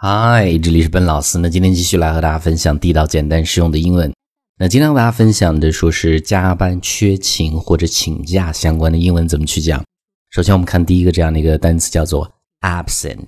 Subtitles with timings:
[0.00, 1.38] 嗨，这里是本老师。
[1.38, 4.14] 那今天继续来和大家分享地道、简单、实用的英文。
[4.56, 9.82] 那今天和大家分享的说是加班、缺勤或者请假相关的英文怎么去讲。
[10.30, 13.26] 首先，我们看第一个这样的一个单词叫做 absent。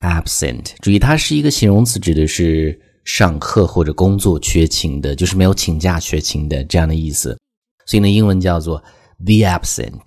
[0.00, 7.38] absent，注意它是一个形容词，指的是上课或者工作缺勤的，就是没有请假缺勤的这样的意思。
[7.86, 8.82] 所以呢，英文叫做
[9.24, 10.00] be absent。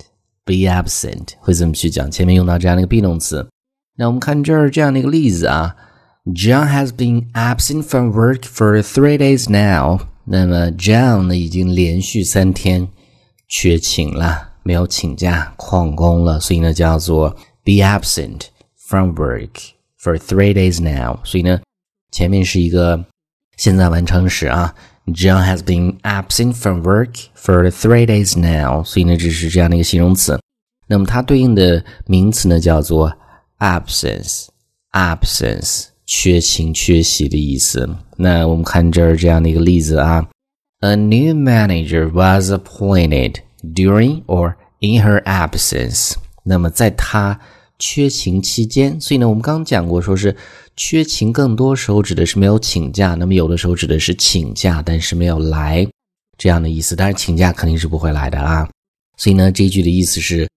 [0.43, 2.11] be absent 会怎么去讲？
[2.11, 3.47] 前面用到这样的一个 be 动词。
[3.95, 5.73] 那我们看这儿这样的一个例子啊。
[6.26, 10.00] John has been absent from work for three days now。
[10.24, 12.88] 那么 John 呢，已经连续三天
[13.48, 17.30] 缺勤了，没有请假旷工了，所以呢叫做
[17.64, 21.18] be absent from work for three days now。
[21.24, 21.60] 所以呢，
[22.10, 23.02] 前面是一个
[23.56, 24.74] 现在完成时啊。
[25.06, 28.84] John has been absent from work for three days now。
[28.84, 30.38] 所以呢，这是这样的一个形容词。
[30.86, 33.10] 那么它对应的名词呢叫做
[33.58, 37.89] absence。absence 缺勤缺席的意思。
[38.17, 40.27] 那我们看这儿这样的一个例子啊
[40.81, 46.13] ，A new manager was appointed during or in her absence。
[46.43, 47.39] 那么在她
[47.79, 50.35] 缺勤期间，所以呢，我们刚讲过，说是
[50.75, 55.87] 缺勤更多时候指的是没有请假，那么有的时候指的是请假但是没有来
[56.37, 56.95] 这样的意思。
[56.95, 58.69] 当然，请假肯定是不会来的啊。
[59.17, 60.47] 所以呢，这句的意思是，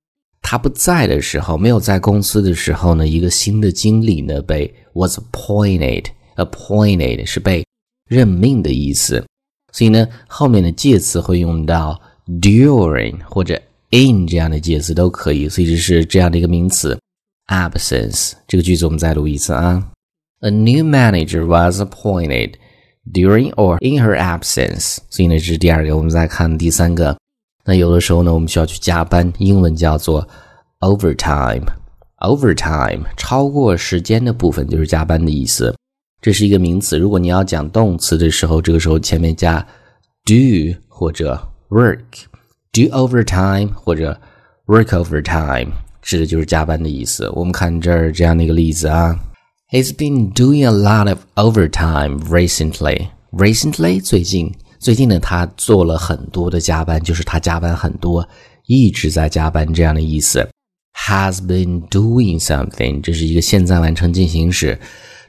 [0.42, 4.75] 他不在的时候，没有在公司的时候呢，一个新的经理呢被。
[4.97, 6.06] Was appointed.
[6.36, 7.64] Appointed 是被
[8.08, 9.25] 任命的意思，
[9.72, 13.58] 所以呢，后面的介词会用到 during 或者
[13.91, 16.98] in 这样的介词都可以，所以这是这样的一个名词
[17.47, 18.33] absence。
[18.47, 19.83] 这个句子我们再读一次啊。
[20.41, 22.56] A new manager was appointed
[23.11, 24.98] during or in her absence。
[25.08, 25.97] 所以呢，这是第二个。
[25.97, 27.17] 我们再看第三个。
[27.64, 30.28] 那有的时候呢，我们需要去加班，英文叫做
[30.80, 31.64] overtime。
[32.19, 35.75] Overtime 超过时间的部分就是加班的意思，
[36.23, 36.98] 这是一个名词。
[36.98, 39.61] 如果你要讲动词的时候，这个时候前面加
[40.25, 44.18] do 或者 work，do overtime 或者
[44.67, 45.68] work overtime，
[46.01, 47.29] 指的就是加班的意思。
[47.35, 49.14] 我们看这儿这样的一个例子啊
[49.70, 53.08] ，He's been doing a lot of overtime recently.
[53.33, 58.27] Recently 最近，最近呢他做了很多的加班，就是他加班很多，
[58.64, 60.48] 一直在加班这样的意思。
[61.06, 64.77] Has been doing something，这是一个现在完成进行时，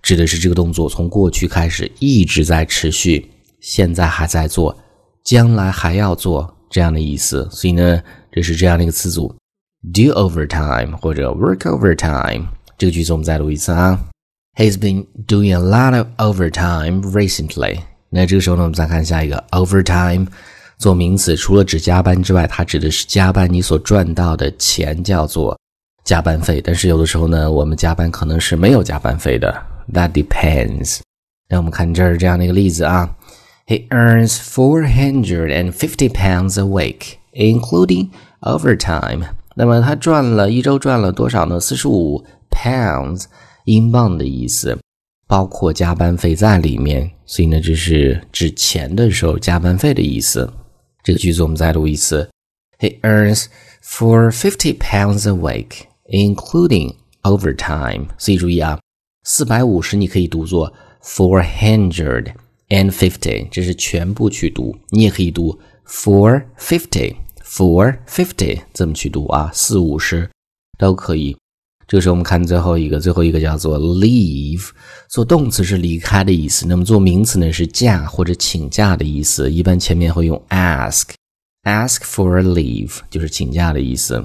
[0.02, 3.30] 指的是这个动作从过去开始一直在持续，
[3.62, 4.76] 现在还在做，
[5.24, 7.48] 将来还要做这样的意思。
[7.52, 8.02] 所以呢，
[8.32, 9.36] 这是这样的一个词组
[9.94, 12.48] ：do overtime 或者 work overtime。
[12.78, 14.00] 这个句子我们再读一次啊。
[14.56, 17.80] He's been doing a lot of overtime recently。
[18.10, 20.26] 那这个时候呢，我们再看下一个 overtime。
[20.80, 25.60] 做名词，除了指加班之外，它指的是加班你所赚到的钱，叫做
[26.07, 26.61] 加班费。
[26.61, 29.55] 但是有的时候呢，我们加班可能是没有加班费的。
[29.93, 31.01] That depends。
[31.49, 33.15] 那我们看这儿这样的一个例子啊，
[33.67, 38.11] He earns four hundred and fifty pounds a week, including
[38.41, 39.25] overtime。
[39.55, 41.61] 那么他赚了一周赚了多少呢？
[41.61, 43.25] 四十五 pounds，
[43.67, 44.79] 英镑的意思，
[45.27, 47.11] 包括加班费在里面。
[47.27, 50.51] 所以呢，这是指钱的时候加班费的意思。
[51.03, 52.29] 这个句子我们再读一次：
[52.79, 53.47] He earns
[53.85, 58.08] for fifty pounds a week, Including overtime。
[58.18, 58.80] 所以注意啊，
[59.24, 60.74] 四百五十你可以读作
[61.04, 62.34] four hundred
[62.70, 64.76] and fifty，这是全部去读。
[64.90, 70.30] 你也可以读 four fifty，four fifty 这么去读啊，四五十
[70.78, 71.36] 都可以。
[71.88, 74.72] 这个时候我们看最后一个，最后一个叫做 leave，
[75.10, 76.68] 做动词是离开的意思。
[76.68, 79.50] 那么做名词呢是假或者请假的意思。
[79.50, 84.22] 一般前面会用 ask，ask for a leave 就是请假的意思。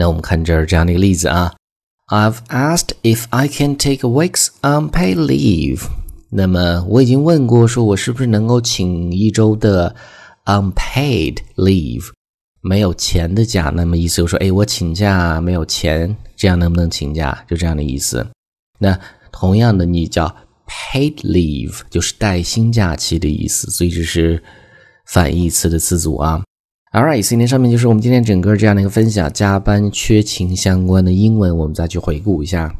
[0.00, 1.54] 那我们看这儿这样的一个例子啊
[2.08, 5.82] ，I've asked if I can take week's unpaid leave。
[6.30, 9.94] 那么我已经问过，说我是不是能够请一周的
[10.46, 12.04] unpaid leave。
[12.62, 17.44] 没有钱的假，那么意思就是说，哎，我请假没有钱，这样能不能请假？
[17.46, 18.26] 就这样的意思。
[18.78, 18.98] 那
[19.30, 20.34] 同样的，你叫
[20.66, 24.42] paid leave，就是带薪假期的意思，所以这是
[25.04, 26.42] 反义词的词组啊。
[26.92, 32.74] All right，今天上面就是我们今天整个这样的一个分享，加班缺勤相关的英文，我们再去回顾一下。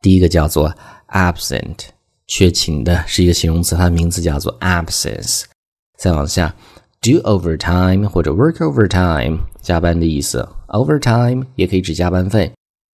[0.00, 0.74] 第一个叫做
[1.08, 1.88] absent，
[2.26, 5.42] 缺勤的是一个形容词，它的名字叫做 absence。
[5.98, 6.54] 再往下。
[7.02, 12.50] do overtime 或者 work overtime 加班的意思，overtime 也可以指加班费。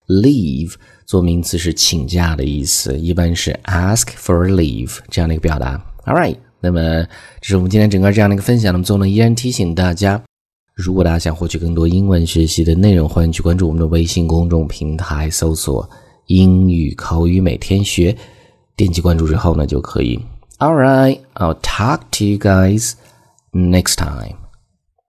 [0.07, 0.73] leave
[1.05, 5.79] 做名词是请假的意思，一般是 ask for leave 这样的一个表达。
[6.07, 6.81] All right，那么
[7.39, 8.73] 这是我们今天整个这样的一个分享。
[8.73, 10.21] 那么最后呢，依然提醒大家，
[10.73, 15.87] 如果大家想获取更多英文学习的内容，欢迎去关注我们的微信公众平台，搜索
[16.27, 18.15] “英语口语每天学”。
[18.75, 20.19] 点击关注之后呢就可以。
[20.57, 22.93] All right, I'll talk to you guys
[23.51, 24.40] next time.